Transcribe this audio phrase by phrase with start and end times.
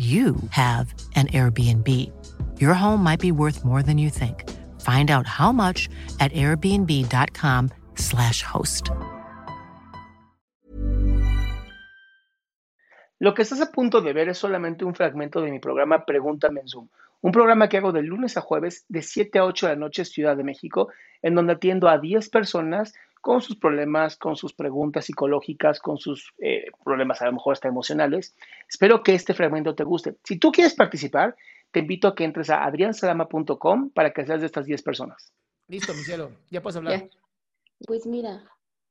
[0.00, 1.86] you have an Airbnb.
[2.58, 4.48] Your home might be worth more than you think.
[4.80, 8.88] Find out how much at airbnb.com/slash host.
[13.18, 16.60] Lo que estás a punto de ver es solamente un fragmento de mi programa Pregúntame
[16.60, 16.88] en Zoom,
[17.20, 20.06] un programa que hago de lunes a jueves de 7 a 8 de la noche
[20.06, 20.88] Ciudad de México,
[21.20, 26.32] en donde atiendo a 10 personas con sus problemas, con sus preguntas psicológicas, con sus
[26.38, 28.34] eh, problemas a lo mejor hasta emocionales.
[28.68, 30.16] Espero que este fragmento te guste.
[30.24, 31.36] Si tú quieres participar,
[31.70, 35.32] te invito a que entres a adriansalama.com para que seas de estas 10 personas.
[35.68, 37.00] Listo, mi cielo, ya puedes hablar.
[37.00, 37.08] Ya.
[37.86, 38.44] Pues mira,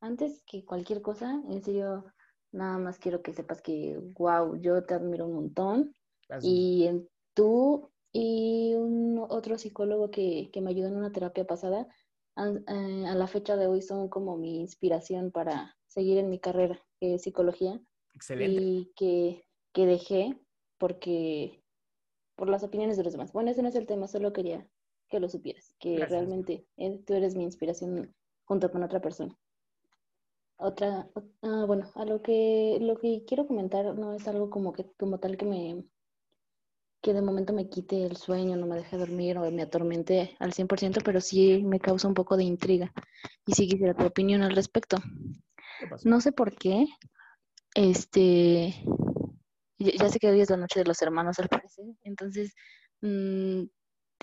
[0.00, 2.04] antes que cualquier cosa, en serio,
[2.52, 5.94] nada más quiero que sepas que, wow, yo te admiro un montón.
[6.28, 6.52] Gracias.
[6.52, 11.86] Y en tú y un otro psicólogo que, que me ayudó en una terapia pasada,
[12.36, 16.80] eh, a la fecha de hoy son como mi inspiración para seguir en mi carrera,
[17.00, 17.80] que es psicología,
[18.14, 18.60] Excelente.
[18.60, 20.38] y que, que dejé
[20.78, 21.62] porque
[22.36, 23.32] por las opiniones de los demás.
[23.32, 24.68] Bueno, ese no es el tema, solo quería
[25.08, 26.10] que lo supieras, que Gracias.
[26.10, 28.14] realmente eh, tú eres mi inspiración
[28.44, 29.38] junto con otra persona.
[30.56, 34.72] Otra, ot- ah, bueno, a lo que lo que quiero comentar no es algo como
[34.72, 35.84] que como tal que me
[37.04, 40.54] que de momento me quite el sueño, no me deje dormir o me atormente al
[40.54, 42.92] 100%, pero sí me causa un poco de intriga.
[43.46, 44.98] Y sí quisiera tu opinión al respecto.
[46.04, 46.86] No sé por qué,
[47.74, 48.74] este,
[49.78, 52.54] ya sé que hoy es la noche de los hermanos al parecer, entonces
[53.02, 53.64] mm,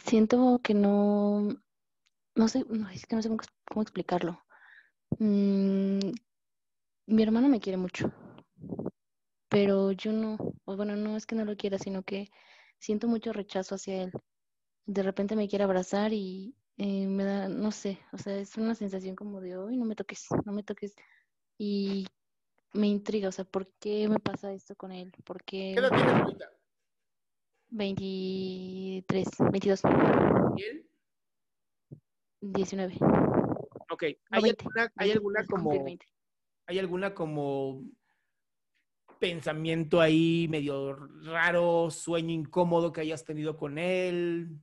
[0.04, 1.50] siento que no,
[2.36, 4.40] no sé, es que no sé cómo, ex- cómo explicarlo.
[5.20, 6.00] Mm,
[7.08, 8.12] mi hermano me quiere mucho,
[9.50, 12.30] pero yo no, o bueno, no es que no lo quiera, sino que
[12.82, 14.12] siento mucho rechazo hacia él.
[14.86, 18.76] De repente me quiere abrazar y eh, me da, no sé, o sea, es una
[18.76, 20.96] sensación como de, hoy no me toques, no me toques.
[21.58, 22.08] Y
[22.74, 25.14] me intriga, o sea, ¿por qué me pasa esto con él?
[25.24, 26.52] ¿Por ¿Qué qué edad tienes ahorita?
[27.70, 29.82] 23, 22,
[30.58, 30.90] ¿Y él?
[32.42, 32.98] 19?
[33.92, 36.06] Ok, ¿hay 20, alguna, hay 20, alguna como, 20.
[36.66, 37.84] hay alguna como
[39.22, 44.60] pensamiento ahí medio raro, sueño incómodo que hayas tenido con él?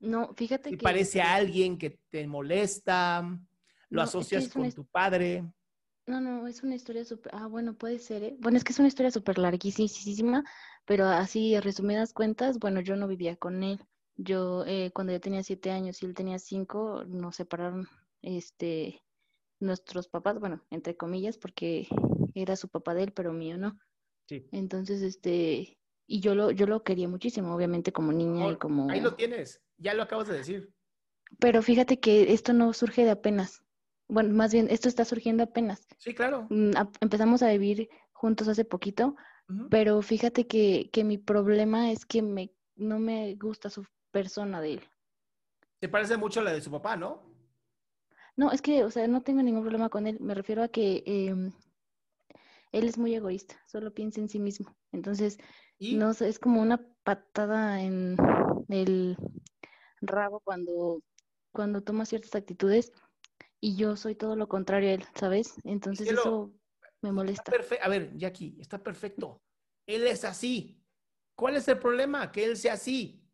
[0.00, 3.22] No, fíjate ¿Te que parece a alguien que te molesta?
[3.22, 5.44] ¿Lo No, es que asocias es con tu padre?
[6.06, 8.36] No, no, es una historia súper, ah, bueno, puede ser, ¿eh?
[8.40, 10.44] Bueno, es que es una historia súper larguísima,
[10.84, 13.80] pero así, a resumidas cuentas, bueno, yo no vivía con él.
[14.16, 17.88] Yo, eh, cuando yo tenía siete años y él tenía cinco, nos separaron,
[18.22, 19.02] este,
[19.60, 21.88] nuestros papás, bueno, entre comillas, porque
[22.42, 23.78] era su papá de él, pero mío no.
[24.28, 24.48] Sí.
[24.52, 28.90] Entonces, este, y yo lo, yo lo quería muchísimo, obviamente, como niña y como...
[28.90, 30.72] Ahí lo tienes, ya lo acabas de decir.
[31.38, 33.62] Pero fíjate que esto no surge de apenas.
[34.08, 35.86] Bueno, más bien, esto está surgiendo apenas.
[35.98, 36.46] Sí, claro.
[36.50, 39.16] Mm, empezamos a vivir juntos hace poquito,
[39.70, 44.74] pero fíjate que, que mi problema es que me, no me gusta su persona de
[44.74, 44.80] él.
[45.80, 47.22] Se parece mucho a la de su papá, ¿no?
[48.36, 50.18] No, es que, o sea, no tengo ningún problema con él.
[50.20, 51.52] Me refiero a que em,
[52.76, 54.76] él es muy egoísta, solo piensa en sí mismo.
[54.92, 55.38] Entonces,
[55.78, 58.16] Y no sé, es como una patada en
[58.68, 59.16] el
[60.00, 61.02] rabo cuando,
[61.52, 62.92] cuando toma ciertas actitudes
[63.60, 65.54] y yo soy todo lo contrario a él, ¿sabes?
[65.64, 66.52] Entonces cielo, eso
[67.00, 67.52] me molesta.
[67.82, 69.40] A ver, Jackie, está perfecto.
[69.86, 70.82] Él es así.
[71.34, 72.30] ¿Cuál es el problema?
[72.32, 73.26] Que él sea así.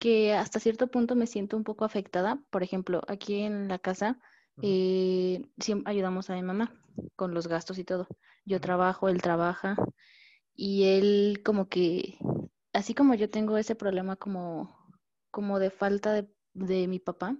[0.00, 2.42] que hasta cierto punto me siento un poco afectada.
[2.50, 4.18] Por ejemplo, aquí en la casa.
[4.62, 6.74] Eh, siempre ayudamos a mi mamá
[7.16, 8.06] con los gastos y todo.
[8.44, 9.76] Yo trabajo, él trabaja
[10.54, 12.18] y él como que,
[12.72, 14.76] así como yo tengo ese problema como,
[15.30, 17.36] como de falta de, de mi papá,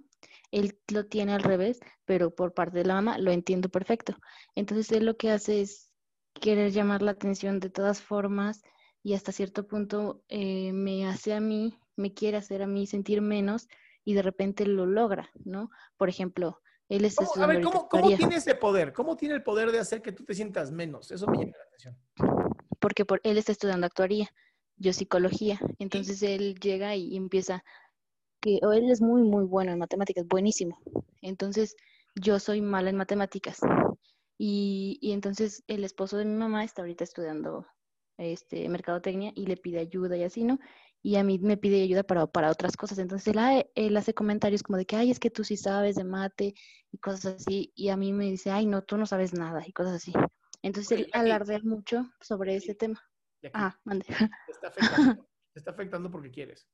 [0.51, 4.15] él lo tiene al revés, pero por parte de la mamá lo entiendo perfecto.
[4.55, 5.91] Entonces él lo que hace es
[6.33, 8.61] querer llamar la atención de todas formas
[9.03, 13.21] y hasta cierto punto eh, me hace a mí, me quiere hacer a mí sentir
[13.21, 13.67] menos
[14.03, 15.69] y de repente lo logra, ¿no?
[15.97, 16.60] Por ejemplo,
[16.91, 18.91] él es ¿Cómo, a ver, ¿cómo, ¿cómo, tiene ese poder?
[18.91, 21.09] ¿Cómo tiene el poder de hacer que tú te sientas menos?
[21.09, 21.97] Eso me llama la atención.
[22.79, 24.29] Porque por, él está estudiando actuaría,
[24.75, 25.57] yo psicología.
[25.79, 27.63] Entonces él llega y empieza,
[28.41, 30.79] que él es muy, muy bueno en matemáticas, buenísimo.
[31.21, 31.77] Entonces
[32.15, 33.61] yo soy mala en matemáticas.
[34.37, 37.65] Y, y entonces el esposo de mi mamá está ahorita estudiando
[38.17, 40.59] este, mercadotecnia y le pide ayuda y así, ¿no?
[41.03, 42.99] Y a mí me pide ayuda para, para otras cosas.
[42.99, 45.95] Entonces él, ah, él, hace comentarios como de que, ay, es que tú sí sabes
[45.95, 46.53] de mate
[46.91, 47.71] y cosas así.
[47.75, 50.13] Y a mí me dice, ay, no, tú no sabes nada y cosas así.
[50.61, 53.01] Entonces él alardea mucho sobre ese tema.
[53.53, 54.05] Ah, mande.
[54.05, 56.69] Te está, afectando, te está afectando porque quieres.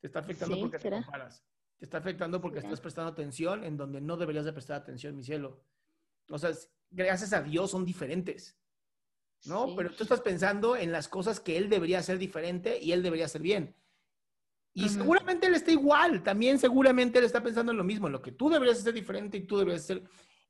[0.00, 1.44] Te está afectando porque te comparas.
[1.78, 5.24] Te está afectando porque estás prestando atención en donde no deberías de prestar atención, mi
[5.24, 5.64] cielo.
[6.30, 6.52] O sea,
[6.90, 8.56] gracias a Dios son diferentes.
[9.46, 9.74] ¿No?
[9.76, 13.26] Pero tú estás pensando en las cosas que él debería hacer diferente y él debería
[13.26, 13.74] hacer bien.
[14.76, 18.20] Y seguramente él está igual, también seguramente él está pensando en lo mismo, en lo
[18.20, 20.02] que tú deberías hacer diferente y tú deberías hacer.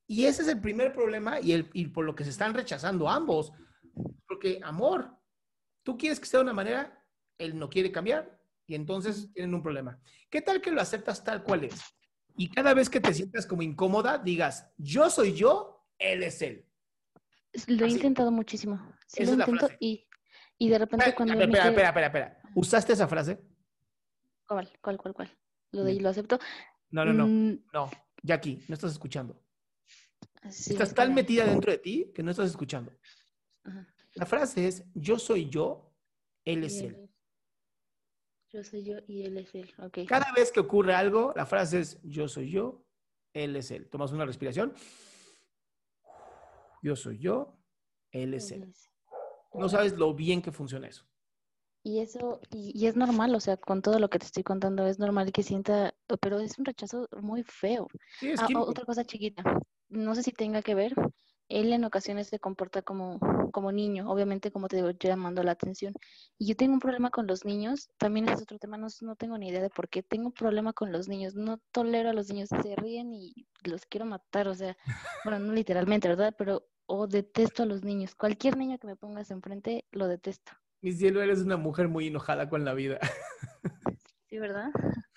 [0.06, 3.08] Y ese es el primer problema y, el, y por lo que se están rechazando
[3.08, 3.52] ambos.
[4.26, 5.14] Porque, amor,
[5.82, 7.06] tú quieres que sea de una manera,
[7.37, 10.00] él no quiere cambiar y entonces tienen un problema.
[10.31, 11.81] ¿Qué tal que lo aceptas tal cual es?
[12.37, 16.67] Y cada vez que te sientas como incómoda, digas, yo soy yo, él es él.
[17.68, 18.80] Lo he intentado muchísimo.
[19.06, 20.06] Sí, lo intento y,
[20.58, 21.34] y, de repente espera, cuando...
[21.34, 23.40] Espera, espera, espera, espera, ¿Usaste esa frase?
[24.46, 25.38] ¿Cuál, cuál, cuál, cuál?
[25.72, 26.38] Lo de lo acepto.
[26.90, 27.26] No, no, no.
[27.26, 27.64] Mm.
[27.72, 27.90] No,
[28.22, 29.40] Jackie, no estás escuchando.
[30.44, 32.92] estás tan metida dentro de ti que no estás escuchando.
[34.14, 35.92] La frase es, yo soy yo,
[36.44, 37.10] él es él.
[38.52, 39.72] Yo soy yo y él es él.
[39.78, 40.06] Okay.
[40.06, 42.86] Cada vez que ocurre algo, la frase es, yo soy yo,
[43.32, 43.88] él es él.
[43.88, 44.72] Tomas una respiración.
[46.84, 47.56] Yo soy yo,
[48.12, 48.70] él es él.
[49.54, 51.06] No sabes lo bien que funciona eso.
[51.82, 54.98] Y eso, y, es normal, o sea, con todo lo que te estoy contando, es
[54.98, 57.88] normal que sienta, pero es un rechazo muy feo.
[58.38, 59.42] Ah, otra cosa chiquita,
[59.88, 60.94] no sé si tenga que ver,
[61.48, 63.19] él en ocasiones se comporta como,
[63.50, 65.94] como niño, obviamente como te digo, llamando la atención.
[66.37, 69.38] Y yo tengo un problema con los niños, también es otro tema, no, no tengo
[69.38, 72.28] ni idea de por qué, tengo un problema con los niños, no tolero a los
[72.28, 74.76] niños, se ríen y los quiero matar, o sea,
[75.25, 76.34] bueno, no literalmente, ¿verdad?
[76.37, 76.66] Pero
[76.96, 78.14] o detesto a los niños.
[78.14, 80.52] Cualquier niño que me pongas enfrente, lo detesto.
[80.81, 82.99] Mi cielo, eres una mujer muy enojada con la vida.
[84.26, 84.70] Sí, ¿verdad?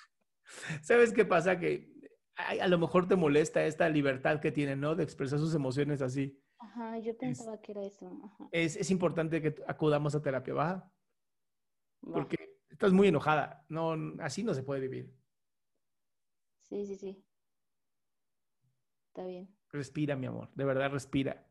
[0.82, 1.60] ¿Sabes qué pasa?
[1.60, 1.92] Que
[2.36, 4.96] a, lo mejor te molesta esta libertad que tiene, ¿no?
[4.96, 6.40] De expresar sus emociones así.
[6.60, 8.12] Ajá, yo pensaba que era eso.
[8.52, 10.92] Es, es, importante que acudamos a terapia baja.
[12.02, 13.66] Porque estás muy enojada.
[13.70, 15.14] No, así no se puede vivir.
[16.62, 17.26] Sí, sí, sí.
[19.08, 19.50] Está bien.
[19.70, 20.50] Respira, mi amor.
[20.54, 21.46] De verdad, respira.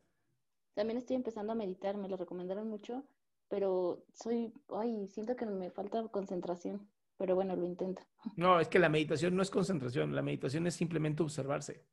[0.77, 3.03] También estoy empezando a meditar, me lo recomendaron mucho,
[3.47, 6.87] pero soy, ay, siento que me falta concentración,
[7.17, 8.03] pero bueno, lo intento.
[8.37, 11.83] No, es que la meditación no es concentración, la meditación es simplemente observarse.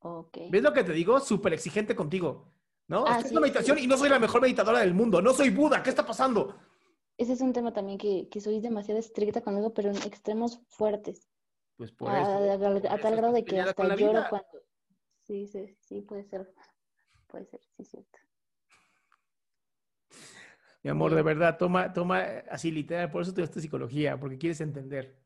[0.00, 0.38] Ok.
[0.50, 1.20] ¿Ves lo que te digo?
[1.20, 2.52] Súper exigente contigo,
[2.88, 3.04] ¿no?
[3.06, 5.90] Ah, estoy meditación y no soy la mejor meditadora del mundo, no soy Buda, ¿qué
[5.90, 6.56] está pasando?
[7.16, 11.28] Ese es un tema también que, que soy demasiado estricta conmigo, pero en extremos fuertes.
[11.76, 12.90] Pues por eso.
[12.90, 14.48] A, tal grado de que hasta lloro cuando...
[15.22, 16.52] Sí, sí, sí, puede ser
[17.30, 18.18] puede ser, sí, cierto.
[20.82, 24.60] Mi amor, de verdad, toma, toma así literal, por eso te estudiaste psicología, porque quieres
[24.60, 25.18] entender.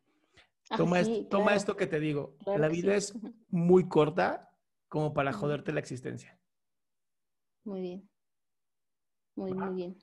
[0.70, 2.36] Ah, toma, esto, toma esto que te digo.
[2.44, 3.16] la vida es
[3.50, 4.50] muy corta
[4.88, 6.38] como para joderte la existencia.
[7.64, 8.08] Muy bien.
[9.36, 9.96] Muy, muy bien.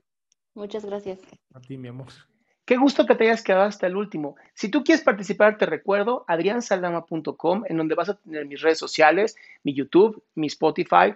[0.54, 1.20] Muchas gracias.
[1.54, 2.12] A ti, mi amor.
[2.66, 4.36] Qué gusto que te hayas quedado hasta el último.
[4.54, 9.36] Si tú quieres participar, te recuerdo adriansaldama.com, en donde vas a tener mis redes sociales,
[9.64, 11.16] mi YouTube, mi Spotify,